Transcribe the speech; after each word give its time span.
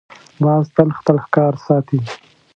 باز 0.43 0.65
تل 0.75 0.89
خپل 0.97 1.17
ښکار 1.25 1.53
ساتي 1.65 1.99